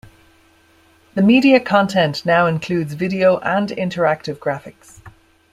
[1.13, 4.99] This media content now includes video and interactive graphics.